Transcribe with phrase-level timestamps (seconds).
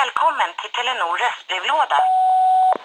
[0.00, 1.98] Välkommen till Telenor röstbrevlåda.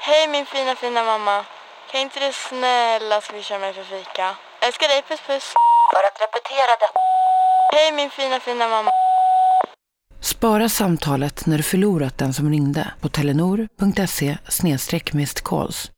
[0.07, 1.45] Hej min fina fina mamma.
[1.91, 4.25] Kan inte du snälla swisha mig för fika?
[4.65, 5.47] Älskar dig, puss puss.
[5.91, 6.99] För att repetera detta.
[7.75, 8.91] Hej min fina fina mamma.
[10.21, 14.37] Spara samtalet när du förlorat den som ringde på telenor.se
[15.43, 15.91] calls.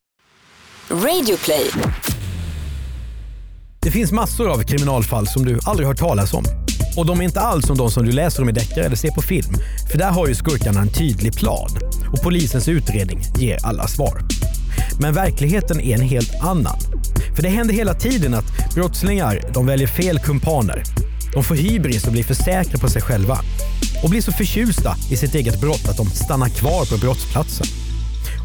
[0.89, 1.71] Radioplay.
[3.84, 6.43] Det finns massor av kriminalfall som du aldrig hört talas om.
[6.98, 9.12] Och de är inte alls som de som du läser om i deckare eller ser
[9.12, 9.54] på film.
[9.92, 11.70] För där har ju skurkarna en tydlig plan.
[12.14, 14.21] Och polisens utredning ger alla svar.
[15.00, 16.78] Men verkligheten är en helt annan.
[17.36, 20.84] För det händer hela tiden att brottslingar de väljer fel kumpaner.
[21.34, 23.39] De får hybris och blir för säkra på sig själva.
[24.04, 27.68] Och blir så förtjusta i sitt eget brott att de stannar kvar på brottsplatsen.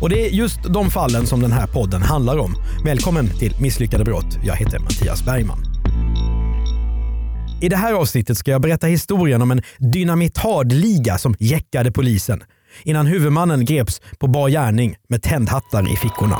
[0.01, 2.55] Och det är just de fallen som den här podden handlar om.
[2.85, 4.39] Välkommen till Misslyckade brott.
[4.45, 5.66] Jag heter Mattias Bergman.
[7.61, 12.43] I det här avsnittet ska jag berätta historien om en dynamitardliga som jäckade polisen
[12.83, 16.39] innan huvudmannen greps på bar gärning med tändhattar i fickorna.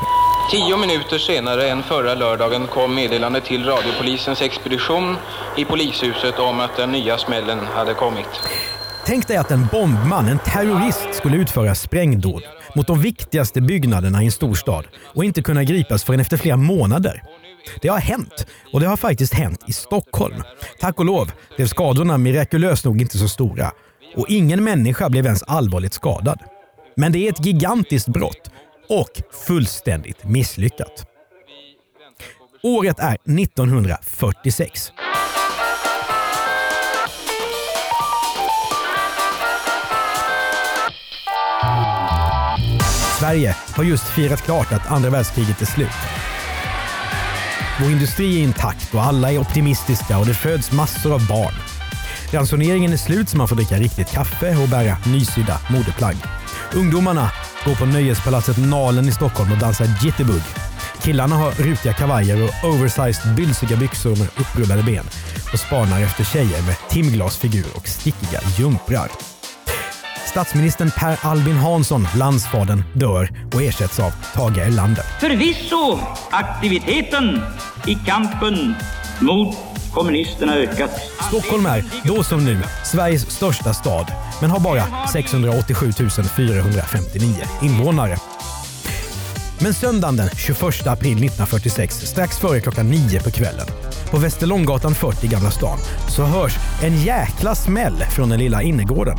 [0.51, 5.17] Tio minuter senare än förra lördagen kom meddelande till radiopolisens expedition
[5.57, 8.27] i polishuset om att den nya smällen hade kommit.
[9.07, 12.43] Tänk dig att en bombman, en terrorist, skulle utföra sprängdåd
[12.75, 17.23] mot de viktigaste byggnaderna i en storstad och inte kunna gripas förrän efter flera månader.
[17.81, 20.43] Det har hänt och det har faktiskt hänt i Stockholm.
[20.81, 23.73] Tack och lov blev skadorna mirakulöst nog inte så stora
[24.17, 26.41] och ingen människa blev ens allvarligt skadad.
[26.97, 28.51] Men det är ett gigantiskt brott
[28.89, 31.07] och fullständigt misslyckat.
[32.63, 34.93] Året är 1946.
[43.19, 46.16] Sverige har just firat klart att andra världskriget är slut.
[47.81, 51.55] Vår industri är intakt och alla är optimistiska och det föds massor av barn.
[52.33, 56.17] Ransoneringen är slut så man får dricka riktigt kaffe och bära nysydda modeplagg.
[56.75, 57.31] Ungdomarna
[57.65, 60.43] går på nöjespalatset Nalen i Stockholm och dansar jitterbug.
[61.03, 65.05] Killarna har rutiga kavajer och oversized bylsiga byxor med upprullade ben
[65.53, 69.36] och spanar efter tjejer med timglasfigur och stickiga jumprar.
[70.37, 75.05] Statsministern Per Albin Hansson, landsfadern, dör och ersätts av Tage Erlander.
[75.21, 75.99] Förvisso
[76.31, 77.43] aktiviteten
[77.87, 78.75] i kampen
[79.21, 79.57] mot
[79.93, 80.91] kommunisterna ökat.
[81.29, 85.93] Stockholm är, då som nu, Sveriges största stad, men har bara 687
[86.37, 88.17] 459 invånare.
[89.61, 93.67] Men söndagen den 21 april 1946, strax före klockan nio på kvällen,
[94.11, 99.19] på Västerlånggatan 40 i Gamla stan, så hörs en jäkla smäll från den lilla innergården.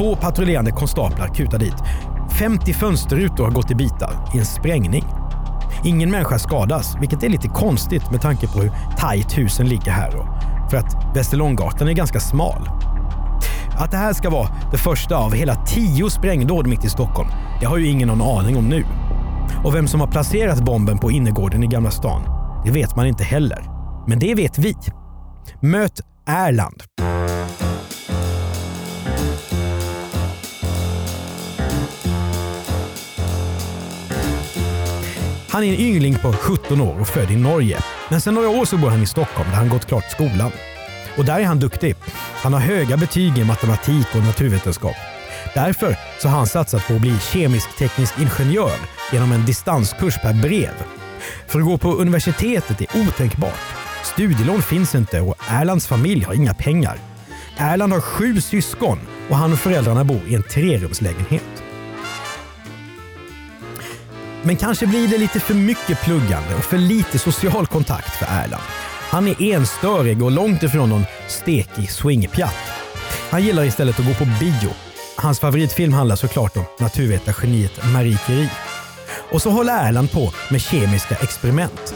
[0.00, 1.74] Två patrullerande konstaplar kutar dit.
[2.38, 5.04] 50 fönsterrutor har gått i bitar i en sprängning.
[5.84, 10.16] Ingen människa skadas, vilket är lite konstigt med tanke på hur tajt husen ligger här
[10.16, 10.26] och
[10.70, 12.70] för att Västerlånggatan är ganska smal.
[13.78, 17.28] Att det här ska vara det första av hela tio sprängdåd mitt i Stockholm,
[17.60, 18.84] det har ju ingen någon aning om nu.
[19.64, 22.22] Och vem som har placerat bomben på innergården i Gamla stan,
[22.64, 23.64] det vet man inte heller.
[24.06, 24.76] Men det vet vi.
[25.60, 26.82] Möt Erland.
[35.50, 37.78] Han är en yngling på 17 år och född i Norge.
[38.08, 40.50] Men sedan några år så bor han i Stockholm där han gått klart skolan.
[41.16, 41.96] Och där är han duktig.
[42.42, 44.96] Han har höga betyg i matematik och naturvetenskap.
[45.54, 48.76] Därför så har han satsat på att bli kemisk-teknisk ingenjör
[49.12, 50.72] genom en distanskurs per brev.
[51.46, 53.60] För att gå på universitetet är otänkbart.
[54.04, 56.98] Studielån finns inte och Erlands familj har inga pengar.
[57.56, 61.62] Erland har sju syskon och han och föräldrarna bor i en trerumslägenhet.
[64.42, 68.62] Men kanske blir det lite för mycket pluggande och för lite social kontakt för Erland.
[69.10, 72.54] Han är enstörig och långt ifrån någon stekig swingpjatt.
[73.30, 74.70] Han gillar istället att gå på bio.
[75.16, 78.50] Hans favoritfilm handlar såklart om naturvetargeniet Marie Curie.
[79.30, 81.94] Och så håller Erland på med kemiska experiment.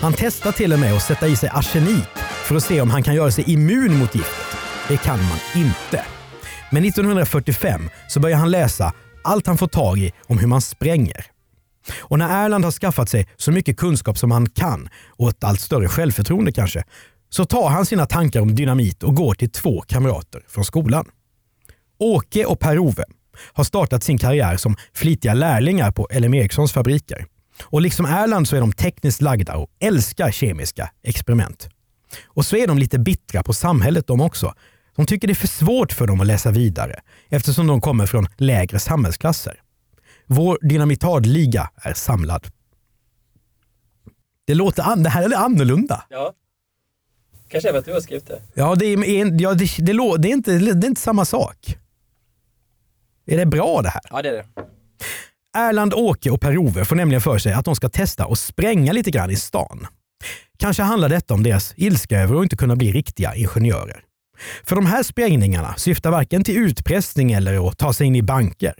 [0.00, 2.08] Han testar till och med att sätta i sig arsenik
[2.44, 4.56] för att se om han kan göra sig immun mot giftet.
[4.88, 6.04] Det kan man inte.
[6.70, 8.92] Men 1945 så börjar han läsa
[9.24, 11.33] allt han får tag i om hur man spränger.
[12.00, 15.60] Och när Erland har skaffat sig så mycket kunskap som han kan och ett allt
[15.60, 16.84] större självförtroende kanske,
[17.30, 21.06] så tar han sina tankar om dynamit och går till två kamrater från skolan.
[21.98, 23.04] Åke och Per-Ove
[23.52, 27.26] har startat sin karriär som flitiga lärlingar på LM Ericssons fabriker.
[27.62, 31.68] Och liksom Erland så är de tekniskt lagda och älskar kemiska experiment.
[32.26, 34.54] Och så är de lite bittra på samhället de också.
[34.96, 38.26] De tycker det är för svårt för dem att läsa vidare eftersom de kommer från
[38.36, 39.60] lägre samhällsklasser.
[40.26, 42.46] Vår dynamitardliga är samlad.
[44.46, 46.04] Det låter an det här är annorlunda.
[46.10, 46.32] Ja.
[47.48, 48.42] Kanske för att du har skrivit det.
[48.54, 51.24] Ja, det är, en- ja, det, det, lå- det, är inte, det är inte samma
[51.24, 51.78] sak.
[53.26, 54.02] Är det bra det här?
[54.10, 54.46] Ja, det är det.
[55.58, 59.10] Erland, Åke och Per-Ove får nämligen för sig att de ska testa och spränga lite
[59.10, 59.86] grann i stan.
[60.58, 64.00] Kanske handlar detta om deras ilska över att inte kunna bli riktiga ingenjörer.
[64.64, 68.74] För de här sprängningarna syftar varken till utpressning eller att ta sig in i banker.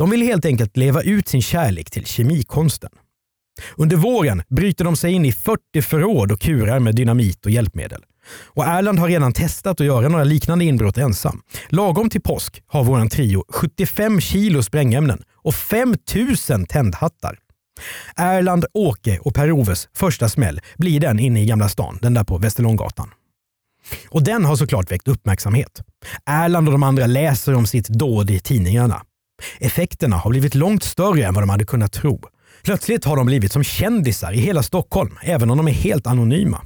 [0.00, 2.90] De vill helt enkelt leva ut sin kärlek till kemikonsten.
[3.76, 8.02] Under våren bryter de sig in i 40 förråd och kurar med dynamit och hjälpmedel.
[8.44, 11.42] Och Erland har redan testat att göra några liknande inbrott ensam.
[11.68, 17.38] Lagom till påsk har vår trio 75 kilo sprängämnen och 5000 tändhattar.
[18.16, 22.38] Erland, Åke och Per-Oves första smäll blir den inne i Gamla stan, den där på
[22.38, 23.10] Västerlånggatan.
[24.08, 25.82] Och den har såklart väckt uppmärksamhet.
[26.26, 29.02] Erland och de andra läser om sitt dåd i tidningarna.
[29.58, 32.20] Effekterna har blivit långt större än vad de hade kunnat tro.
[32.64, 36.60] Plötsligt har de blivit som kändisar i hela Stockholm, även om de är helt anonyma.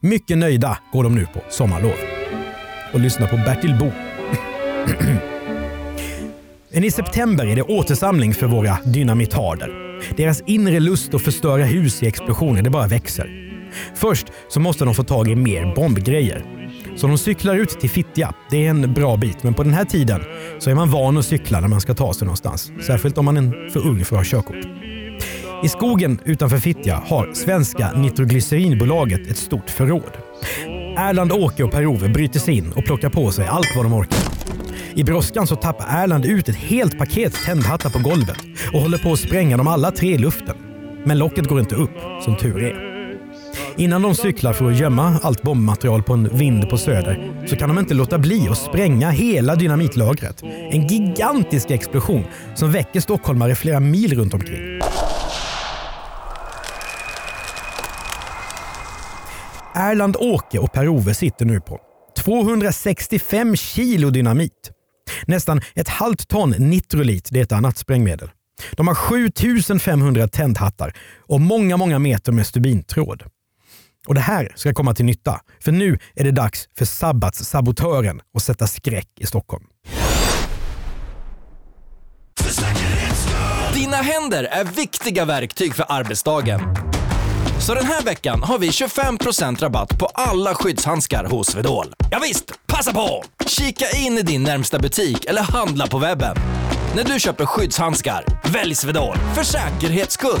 [0.00, 1.96] Mycket nöjda går de nu på sommarlov.
[2.92, 3.90] Och lyssna på Bertil Bo.
[6.72, 9.88] Men i september är det återsamling för våra dynamitarder.
[10.16, 13.48] Deras inre lust att förstöra hus i explosioner, det bara växer.
[13.94, 16.44] Först så måste de få tag i mer bombgrejer.
[16.98, 18.34] Så de cyklar ut till Fittja.
[18.50, 20.20] Det är en bra bit, men på den här tiden
[20.58, 22.72] så är man van att cykla när man ska ta sig någonstans.
[22.86, 24.56] Särskilt om man är för ung för att ha körkort.
[25.64, 30.12] I skogen utanför Fittja har svenska nitroglycerinbolaget ett stort förråd.
[30.96, 34.18] Erland, Åke och Per-Ove bryter sig in och plockar på sig allt vad de orkar.
[34.94, 38.38] I brådskan så tappar Erland ut ett helt paket tändhattar på golvet
[38.72, 40.56] och håller på att spränga dem alla tre i luften.
[41.04, 42.87] Men locket går inte upp, som tur är.
[43.76, 47.68] Innan de cyklar för att gömma allt bombmaterial på en vind på Söder så kan
[47.68, 50.42] de inte låta bli att spränga hela dynamitlagret.
[50.42, 52.24] En gigantisk explosion
[52.54, 54.80] som väcker stockholmare flera mil runt omkring.
[59.74, 61.78] Erland, Åke och Per-Ove sitter nu på
[62.24, 64.70] 265 kilo dynamit.
[65.26, 68.30] Nästan ett halvt ton nitrolit, det är ett annat sprängmedel.
[68.72, 70.92] De har 7500 tändhattar
[71.26, 73.22] och många, många meter med stubintråd.
[74.08, 78.42] Och det här ska komma till nytta, för nu är det dags för sabbatssabotören att
[78.42, 79.64] sätta skräck i Stockholm.
[83.74, 86.60] Dina händer är viktiga verktyg för arbetsdagen.
[87.60, 91.86] Så den här veckan har vi 25% rabatt på alla skyddshandskar hos Swedol.
[92.10, 93.24] Ja visst, passa på!
[93.46, 96.36] Kika in i din närmsta butik eller handla på webben.
[96.96, 100.40] När du köper skyddshandskar, välj Swedol för säkerhets skull.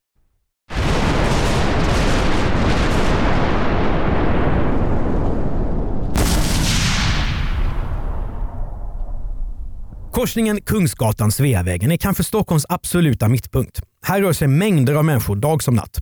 [10.11, 13.81] Korsningen Kungsgatan-Sveavägen är kanske Stockholms absoluta mittpunkt.
[14.05, 15.99] Här rör sig mängder av människor dag som natt.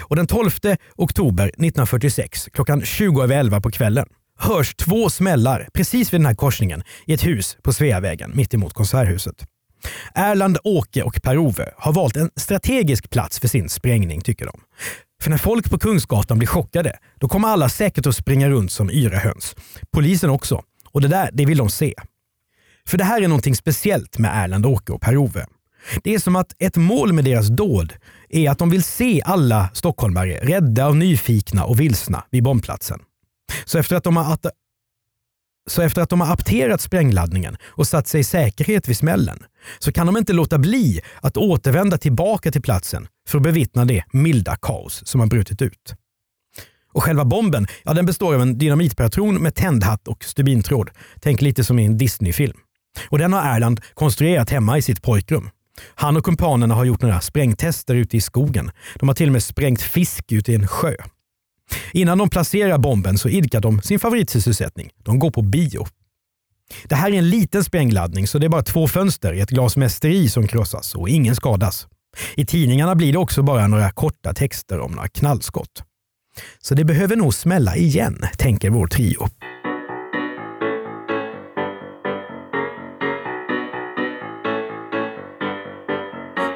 [0.00, 0.50] Och den 12
[0.96, 4.06] oktober 1946 klockan 20 över 11 på kvällen
[4.38, 9.44] hörs två smällar precis vid den här korsningen i ett hus på Sveavägen mittemot Konserthuset.
[10.14, 14.60] Erland, Åke och Per-Ove har valt en strategisk plats för sin sprängning tycker de.
[15.22, 18.90] För när folk på Kungsgatan blir chockade, då kommer alla säkert att springa runt som
[18.90, 19.54] yra höns.
[19.92, 20.62] Polisen också.
[20.92, 21.94] Och det där, det vill de se.
[22.88, 25.46] För det här är någonting speciellt med Erland, Åke och Per-Ove.
[26.02, 27.92] Det är som att ett mål med deras dåd
[28.28, 33.00] är att de vill se alla stockholmare rädda och nyfikna och vilsna vid bombplatsen.
[33.64, 34.46] Så efter att de har att
[35.66, 39.38] så efter att de har apterat sprängladdningen och satt sig i säkerhet vid smällen
[39.78, 44.04] så kan de inte låta bli att återvända tillbaka till platsen för att bevittna det
[44.12, 45.94] milda kaos som har brutit ut.
[46.92, 50.90] Och själva bomben ja, den består av en dynamitpatron med tändhatt och stubintråd.
[51.20, 52.56] Tänk lite som i en Disney-film.
[53.08, 55.50] Och den har Erland konstruerat hemma i sitt pojkrum.
[55.94, 58.70] Han och kumpanerna har gjort några sprängtester ute i skogen.
[58.98, 60.94] De har till och med sprängt fisk ute i en sjö.
[61.92, 64.90] Innan de placerar bomben så idkar de sin favoritsysselsättning.
[64.96, 65.86] De går på bio.
[66.84, 70.28] Det här är en liten sprängladdning så det är bara två fönster i ett glasmästeri
[70.28, 71.86] som krossas och ingen skadas.
[72.34, 75.82] I tidningarna blir det också bara några korta texter om några knallskott.
[76.58, 79.28] Så det behöver nog smälla igen, tänker vår trio.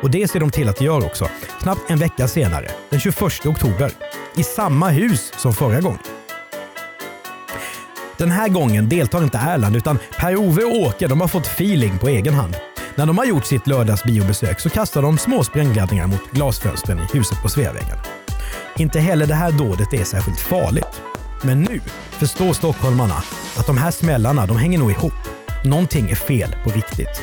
[0.03, 1.29] Och det ser de till att det gör också.
[1.61, 3.91] Knappt en vecka senare, den 21 oktober,
[4.37, 5.99] i samma hus som förra gången.
[8.17, 12.09] Den här gången deltar inte Erland utan Per-Ove och Åke de har fått feeling på
[12.09, 12.57] egen hand.
[12.95, 17.43] När de har gjort sitt lördagsbiobesök så kastar de små sprängladdningar mot glasfönstren i huset
[17.43, 17.99] på Sveavägen.
[18.77, 21.03] Inte heller det här dådet är särskilt farligt.
[21.43, 23.23] Men nu förstår stockholmarna
[23.57, 25.29] att de här smällarna de hänger nog ihop.
[25.65, 27.23] Någonting är fel på riktigt.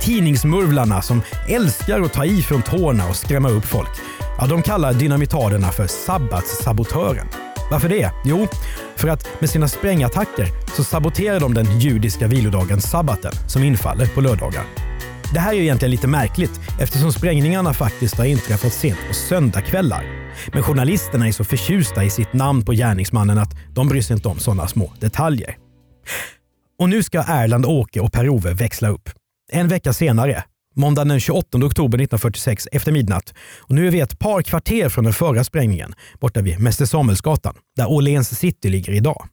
[0.00, 3.90] Tidningsmurvlarna som älskar att ta i från tårna och skrämma upp folk,
[4.38, 7.26] ja, de kallar dynamitarderna för sabbatssabotören.
[7.70, 8.10] Varför det?
[8.24, 8.48] Jo,
[8.96, 14.20] för att med sina sprängattacker så saboterar de den judiska vilodagen sabbaten som infaller på
[14.20, 14.64] lördagar.
[15.34, 20.04] Det här är ju egentligen lite märkligt eftersom sprängningarna faktiskt har inträffat sent på söndagkvällar.
[20.52, 24.28] Men journalisterna är så förtjusta i sitt namn på gärningsmannen att de bryr sig inte
[24.28, 25.56] om sådana små detaljer.
[26.78, 29.10] Och nu ska Erland Åke och Per-Ove växla upp.
[29.52, 33.34] En vecka senare, måndagen den 28 oktober 1946 efter midnatt.
[33.58, 37.54] Och nu är vi ett par kvarter från den förra sprängningen, borta vid Mäster Samuelsgatan,
[37.76, 39.28] där Åhléns city ligger idag.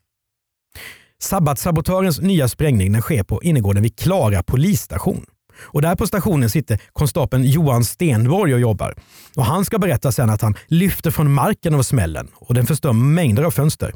[1.22, 5.26] Sabbatsabotörens nya sprängning den sker på innergården vid Klara polisstation.
[5.58, 8.96] Och där på stationen sitter konstapeln Johan Stenborg och jobbar.
[9.36, 12.94] Och Han ska berätta sen att han lyfter från marken av smällen och den förstör
[12.94, 13.94] mängder av fönster.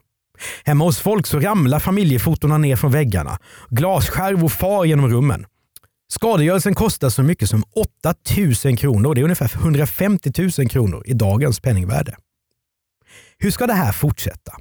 [0.66, 3.38] Hemma hos folk så ramlar familjefotona ner från väggarna.
[3.70, 5.46] Glasskärvor far genom rummen.
[6.12, 9.16] Skadegörelsen kostar så mycket som 8000 kronor.
[9.16, 12.16] Det är ungefär 150 000 kronor i dagens penningvärde.
[13.38, 14.52] Hur ska det här fortsätta?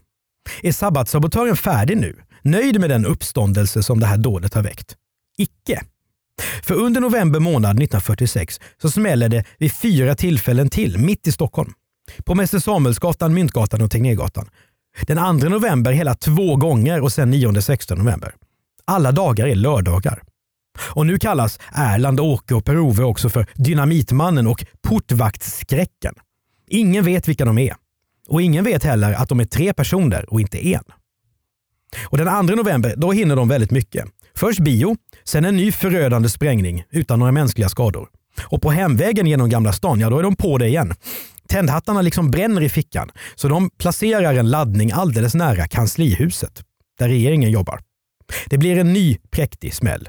[0.63, 2.17] Är sabbatssabotören färdig nu?
[2.43, 4.97] Nöjd med den uppståndelse som det här dådet har väckt?
[5.39, 5.83] Icke.
[6.63, 11.73] För under november månad 1946 så smäller det vid fyra tillfällen till mitt i Stockholm.
[12.25, 14.49] På Mäster Samuelsgatan, Myntgatan och Tegnérgatan.
[15.07, 18.35] Den 2 november hela två gånger och sen 9-16 november.
[18.85, 20.23] Alla dagar är lördagar.
[20.81, 26.15] Och nu kallas Erland, Åke och Per-Ove också för Dynamitmannen och Portvaktsskräcken.
[26.69, 27.75] Ingen vet vilka de är.
[28.29, 30.85] Och ingen vet heller att de är tre personer och inte en.
[32.07, 34.05] Och den 2 november då hinner de väldigt mycket.
[34.35, 38.09] Först bio, sen en ny förödande sprängning utan några mänskliga skador.
[38.43, 40.95] Och på hemvägen genom Gamla stan, ja då är de på det igen.
[41.49, 46.63] Tändhattarna liksom bränner i fickan, så de placerar en laddning alldeles nära kanslihuset,
[46.99, 47.81] där regeringen jobbar.
[48.47, 50.09] Det blir en ny präktig smäll.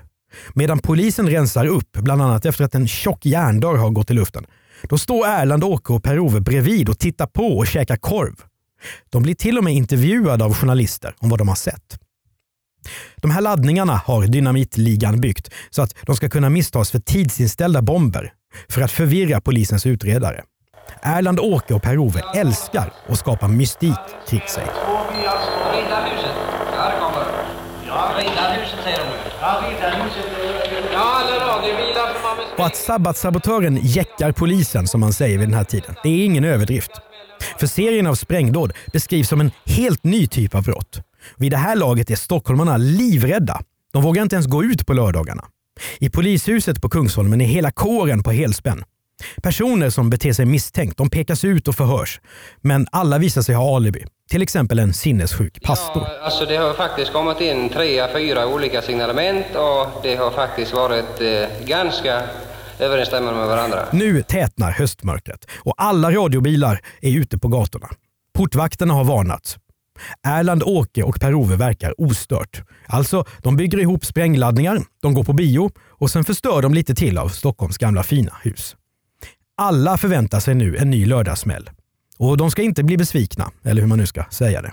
[0.53, 4.45] Medan polisen rensar upp, bland annat efter att en tjock järndörr har gått i luften,
[4.83, 8.35] då står Erland, Åke och Per-Ove bredvid och tittar på och käkar korv.
[9.09, 11.99] De blir till och med intervjuade av journalister om vad de har sett.
[13.15, 18.33] De här laddningarna har Dynamitligan byggt så att de ska kunna misstas för tidsinställda bomber
[18.69, 20.43] för att förvirra polisens utredare.
[21.01, 24.65] Erland Åke och Per-Ove älskar att skapa mystik kring sig.
[32.57, 36.43] Och att sabbatssabotören jäckar polisen, som man säger vid den här tiden, det är ingen
[36.43, 36.91] överdrift.
[37.59, 41.01] För serien av sprängdåd beskrivs som en helt ny typ av brott.
[41.37, 43.61] Vid det här laget är stockholmarna livrädda.
[43.93, 45.43] De vågar inte ens gå ut på lördagarna.
[45.99, 48.83] I polishuset på Kungsholmen är hela kåren på helspänn.
[49.43, 52.21] Personer som beter sig misstänkt de pekas ut och förhörs.
[52.61, 54.05] Men alla visar sig ha alibi.
[54.29, 56.03] Till exempel en sinnessjuk pastor.
[56.07, 60.73] Ja, alltså det har faktiskt kommit in tre, fyra olika signalement och det har faktiskt
[60.73, 62.23] varit eh, ganska
[62.79, 63.85] överensstämmande med varandra.
[63.91, 67.89] Nu tätnar höstmörkret och alla radiobilar är ute på gatorna.
[68.33, 69.57] Portvakterna har varnats.
[70.27, 72.61] Erland Åke och Per-Ove verkar ostört.
[72.87, 77.17] Alltså, de bygger ihop sprängladdningar, de går på bio och sen förstör de lite till
[77.17, 78.75] av Stockholms gamla fina hus.
[79.61, 81.69] Alla förväntar sig nu en ny lördagssmäll.
[82.17, 84.71] Och de ska inte bli besvikna, eller hur man nu ska säga det.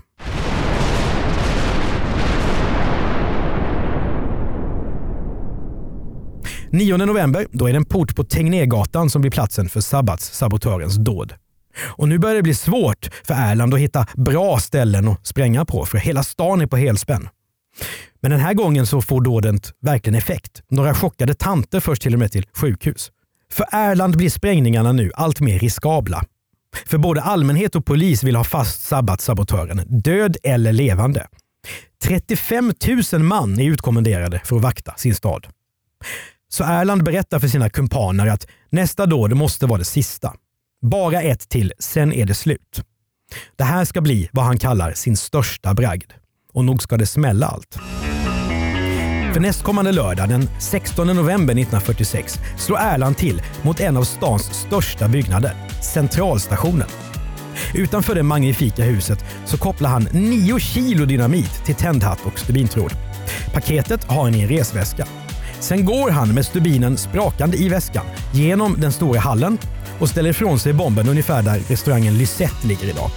[6.70, 10.96] Den 9 november då är det en port på Tegnérgatan som blir platsen för sabbatssabotörens
[10.96, 11.34] dåd.
[11.84, 15.84] Och nu börjar det bli svårt för Erland att hitta bra ställen att spränga på,
[15.84, 17.28] för hela stan är på helspänn.
[18.20, 20.62] Men den här gången så får dådet verkligen effekt.
[20.70, 23.10] Några chockade tanter förs till och med till sjukhus.
[23.52, 26.24] För Erland blir sprängningarna nu allt mer riskabla.
[26.86, 31.26] För både allmänhet och polis vill ha fast sabbatssabotören, död eller levande.
[32.02, 32.72] 35
[33.12, 35.46] 000 man är utkommenderade för att vakta sin stad.
[36.48, 40.34] Så Erland berättar för sina kumpaner att nästa dåd måste vara det sista.
[40.82, 42.82] Bara ett till, sen är det slut.
[43.56, 46.12] Det här ska bli vad han kallar sin största bragd.
[46.52, 47.78] Och nog ska det smälla allt.
[49.32, 55.08] För nästkommande lördag den 16 november 1946 slår Erland till mot en av stans största
[55.08, 55.52] byggnader,
[55.82, 56.88] Centralstationen.
[57.74, 62.92] Utanför det magnifika huset så kopplar han 9 kilo dynamit till tändhatt och stubintråd.
[63.52, 65.06] Paketet har han i en resväska.
[65.60, 69.58] Sen går han med stubinen sprakande i väskan genom den stora hallen
[69.98, 73.10] och ställer ifrån sig bomben ungefär där restaurangen Lysette ligger idag.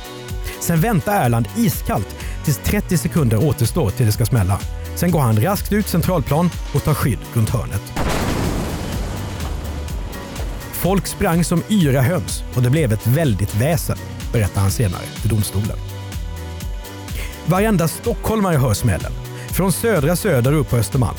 [0.59, 4.59] Sen väntar Erland iskallt tills 30 sekunder återstår till det ska smälla.
[4.99, 7.81] Sen går han raskt ut centralplan och tar skydd runt hörnet.
[10.73, 13.97] Folk sprang som yra höns och det blev ett väldigt väsen,
[14.33, 15.77] berättar han senare för domstolen.
[17.45, 19.11] Varenda stockholmare hör smällen.
[19.51, 21.17] Från södra Söder upp på Östermalm.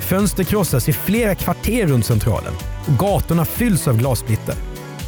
[0.00, 2.52] Fönster krossas i flera kvarter runt Centralen
[2.86, 4.54] och gatorna fylls av glassplitter.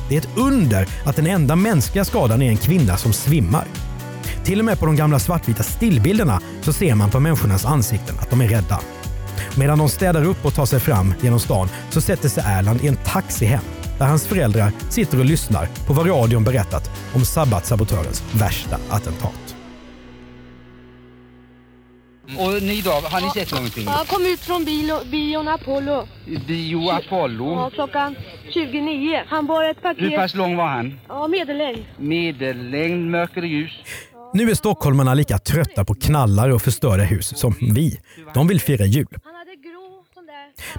[0.08, 3.64] Det är ett under att den enda mänskliga skadan är en kvinna som svimmar.
[4.44, 8.30] Till och med på de gamla svartvita stillbilderna så ser man på människornas ansikten att
[8.30, 8.80] de är rädda.
[9.58, 12.88] Medan de städar upp och tar sig fram genom stan så sätter sig Erland i
[12.88, 13.64] en taxi hem
[13.98, 19.56] där hans föräldrar sitter och lyssnar på vad radion berättat om sabbatsabotörens värsta attentat.
[22.38, 23.84] Och ni då, har ni sett någonting?
[23.84, 26.08] Jag kom ut från bio, bion Apollo.
[26.46, 27.52] Bio Apollo?
[27.54, 28.16] Ja, klockan
[28.54, 29.22] 29.
[29.26, 30.02] Han bar ett paket.
[30.02, 31.00] Hur pass lång var han?
[31.08, 31.84] Ja, medellängd.
[31.98, 33.72] Medellängd, mörker och ljus.
[34.34, 38.00] Nu är stockholmarna lika trötta på knallare och förstörda hus som vi.
[38.34, 39.18] De vill fira jul.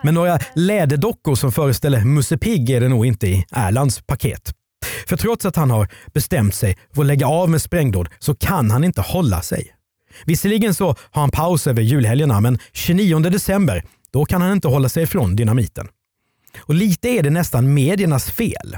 [0.03, 4.53] Men några läderdockor som föreställer Musse Pigg är det nog inte i Erlands paket.
[5.07, 8.71] För trots att han har bestämt sig för att lägga av med sprängdåd så kan
[8.71, 9.75] han inte hålla sig.
[10.25, 14.89] Visserligen så har han paus över julhelgerna men 29 december då kan han inte hålla
[14.89, 15.87] sig ifrån dynamiten.
[16.59, 18.77] Och lite är det nästan mediernas fel.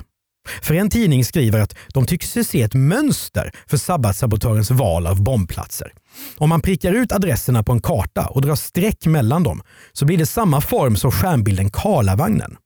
[0.62, 5.24] För en tidning skriver att de tycker sig se ett mönster för sabbatsabotörens val av
[5.24, 5.94] bombplatser.
[6.38, 9.62] Om man prickar ut adresserna på en karta och drar streck mellan dem
[9.94, 12.58] så blir det samma form som stjärnbilden Karlavagnen.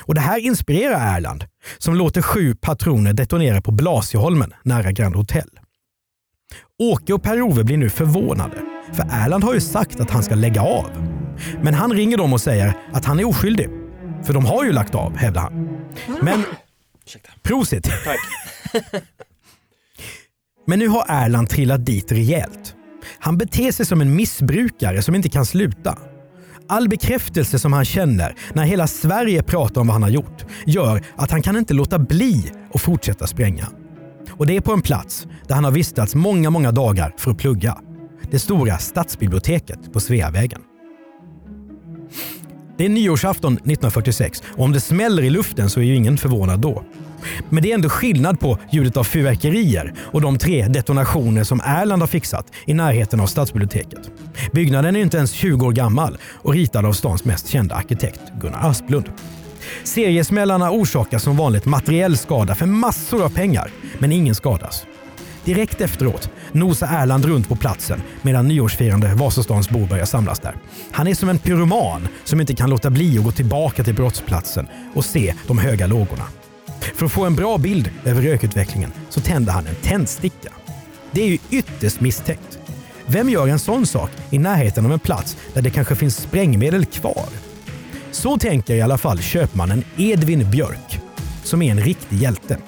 [0.00, 1.44] Och Det här inspirerar Erland
[1.78, 5.48] som låter sju patroner detonera på Blasieholmen nära Grand Hotel.
[6.78, 8.56] Åke och Per-Ove blir nu förvånade,
[8.92, 10.90] för Erland har ju sagt att han ska lägga av.
[11.62, 13.68] Men han ringer dem och säger att han är oskyldig.
[14.24, 15.68] För de har ju lagt av, hävdar han.
[16.22, 16.42] Men...
[17.42, 17.90] Prosit!
[20.66, 22.74] Men nu har Erland trillat dit rejält.
[23.18, 25.98] Han beter sig som en missbrukare som inte kan sluta.
[26.68, 31.02] All bekräftelse som han känner när hela Sverige pratar om vad han har gjort gör
[31.16, 33.68] att han kan inte låta bli att fortsätta spränga.
[34.30, 37.38] Och det är på en plats där han har vistats många, många dagar för att
[37.38, 37.78] plugga.
[38.30, 40.60] Det stora stadsbiblioteket på Sveavägen.
[42.78, 46.60] Det är nyårsafton 1946 och om det smäller i luften så är ju ingen förvånad
[46.60, 46.84] då.
[47.48, 52.02] Men det är ändå skillnad på ljudet av fyrverkerier och de tre detonationer som Erland
[52.02, 54.10] har fixat i närheten av stadsbiblioteket.
[54.52, 58.70] Byggnaden är inte ens 20 år gammal och ritad av stans mest kända arkitekt Gunnar
[58.70, 59.10] Asplund.
[59.84, 64.86] Seriesmällarna orsakar som vanligt materiell skada för massor av pengar, men ingen skadas.
[65.44, 70.54] Direkt efteråt nosar Erland runt på platsen medan nyårsfirande Vasastans bor börjar samlas där.
[70.92, 74.66] Han är som en pyroman som inte kan låta bli att gå tillbaka till brottsplatsen
[74.94, 76.24] och se de höga lågorna.
[76.80, 80.52] För att få en bra bild över rökutvecklingen så tänder han en tändsticka.
[81.10, 82.58] Det är ju ytterst misstänkt.
[83.06, 86.84] Vem gör en sån sak i närheten av en plats där det kanske finns sprängmedel
[86.84, 87.28] kvar?
[88.10, 91.00] Så tänker i alla fall köpmannen Edvin Björk,
[91.44, 92.58] som är en riktig hjälte.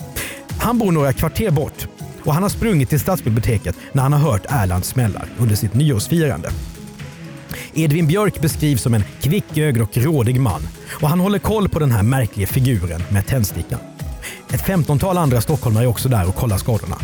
[0.58, 1.88] Han bor några kvarter bort
[2.24, 6.50] och han har sprungit till stadsbiblioteket när han har hört Erlands smällar under sitt nyårsfirande.
[7.74, 11.90] Edvin Björk beskrivs som en kvickögd och rådig man och han håller koll på den
[11.90, 13.80] här märkliga figuren med tändstickan.
[14.54, 16.96] Ett femtontal andra stockholmare är också där och kollar skadorna.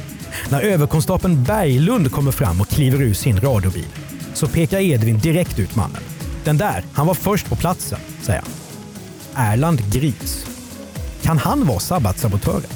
[0.51, 3.87] När överkonstapeln Berglund kommer fram och kliver ur sin radiobil
[4.35, 6.03] så pekar Edvin direkt ut mannen.
[6.45, 8.51] Den där, han var först på platsen, säger han.
[9.53, 10.47] Erland grips.
[11.23, 12.71] Kan han vara sabbatssabotören?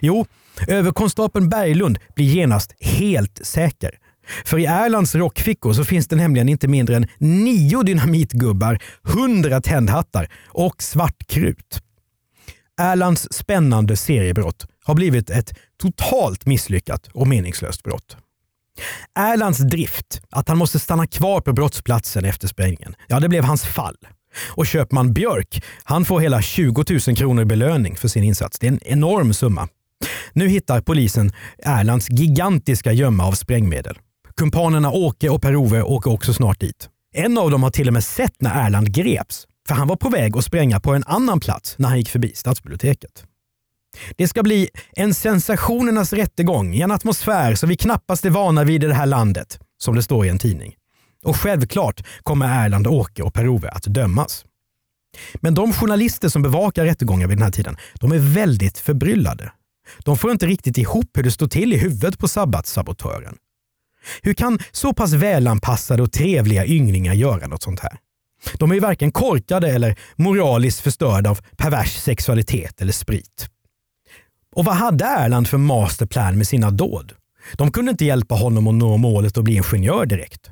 [0.00, 0.26] Jo,
[0.68, 3.98] överkonstapeln Berglund blir genast helt säker.
[4.44, 10.28] För i Erlands rockfickor så finns det nämligen inte mindre än nio dynamitgubbar, hundra tändhattar
[10.46, 11.82] och svart krut.
[12.80, 15.52] Erlands spännande seriebrott har blivit ett
[15.82, 18.16] totalt misslyckat och meningslöst brott.
[19.18, 23.64] Erlands drift, att han måste stanna kvar på brottsplatsen efter sprängningen, ja det blev hans
[23.64, 23.96] fall.
[24.48, 28.58] Och köpman Björk, han får hela 20 000 kronor i belöning för sin insats.
[28.58, 29.68] Det är en enorm summa.
[30.32, 33.98] Nu hittar polisen Erlands gigantiska gömma av sprängmedel.
[34.40, 36.88] Kumpanerna Åke och Per-Ove åker också snart dit.
[37.14, 40.08] En av dem har till och med sett när Erland greps, för han var på
[40.08, 43.24] väg att spränga på en annan plats när han gick förbi stadsbiblioteket.
[44.16, 48.84] Det ska bli en sensationernas rättegång i en atmosfär som vi knappast är vana vid
[48.84, 50.74] i det här landet, som det står i en tidning.
[51.24, 54.44] Och självklart kommer Erland, Åke och Per-Ove att dömas.
[55.34, 59.52] Men de journalister som bevakar rättegångar vid den här tiden, de är väldigt förbryllade.
[59.98, 63.36] De får inte riktigt ihop hur det står till i huvudet på sabbatssabotören.
[64.22, 67.98] Hur kan så pass välanpassade och trevliga ynglingar göra något sånt här?
[68.58, 73.48] De är ju varken korkade eller moraliskt förstörda av pervers sexualitet eller sprit.
[74.56, 77.12] Och vad hade Erland för masterplan med sina dåd?
[77.54, 80.50] De kunde inte hjälpa honom att nå målet och bli ingenjör direkt.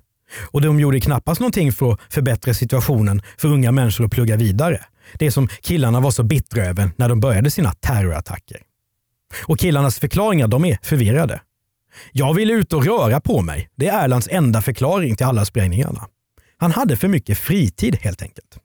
[0.51, 4.81] Och de gjorde knappast någonting för att förbättra situationen för unga människor att plugga vidare.
[5.19, 8.63] Det som killarna var så bittra över när de började sina terrorattacker.
[9.47, 11.41] Och killarnas förklaringar de är förvirrade.
[12.13, 13.69] Jag ville ut och röra på mig.
[13.77, 16.07] Det är Erlands enda förklaring till alla sprängningarna.
[16.57, 18.59] Han hade för mycket fritid helt enkelt.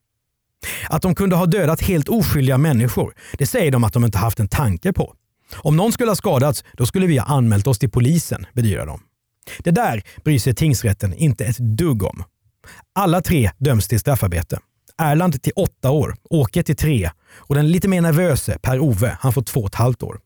[0.90, 4.40] Att de kunde ha dödat helt oskyldiga människor, det säger de att de inte haft
[4.40, 5.14] en tanke på.
[5.56, 9.00] Om någon skulle ha skadats, då skulle vi ha anmält oss till polisen, bedyrar de.
[9.60, 12.24] Det där bryr sig tingsrätten inte ett dugg om.
[12.96, 14.60] Alla tre döms till straffarbete.
[14.98, 19.42] Erland till åtta år, Åke till tre och den lite mer nervöse Per-Ove, han får
[19.42, 20.20] två och ett halvt år.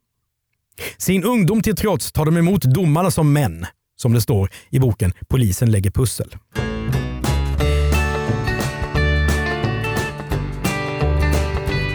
[0.97, 3.65] Sin ungdom till trots tar de emot domarna som män,
[4.01, 6.35] som det står i boken Polisen lägger pussel.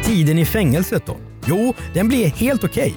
[0.05, 1.17] Tiden i fängelset då?
[1.47, 2.95] Jo, den blir helt okej.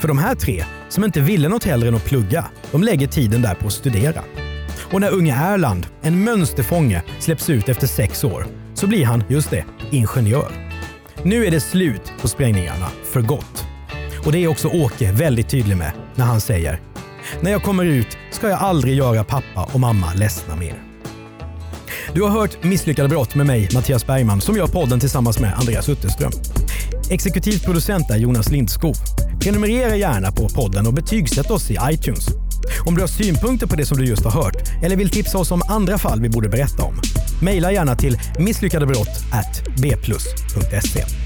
[0.00, 3.42] För de här tre, som inte ville något hellre än att plugga, de lägger tiden
[3.42, 4.22] där på att studera.
[4.92, 9.50] Och när unge Erland, en mönsterfånge, släpps ut efter sex år så blir han, just
[9.50, 10.52] det, ingenjör.
[11.22, 13.65] Nu är det slut på sprängningarna, för gott.
[14.26, 16.80] Och det är också Åke väldigt tydlig med när han säger
[17.40, 20.82] “När jag kommer ut ska jag aldrig göra pappa och mamma ledsna mer”.
[22.14, 25.88] Du har hört Misslyckade brott med mig, Mattias Bergman, som gör podden tillsammans med Andreas
[25.88, 26.32] Utterström.
[27.10, 28.94] Exekutiv producent är Jonas Lindskov.
[29.40, 32.26] Prenumerera gärna på podden och betygsätt oss i iTunes.
[32.86, 35.50] Om du har synpunkter på det som du just har hört eller vill tipsa oss
[35.50, 37.00] om andra fall vi borde berätta om,
[37.42, 41.25] mejla gärna till misslyckadebrott@bplus.se.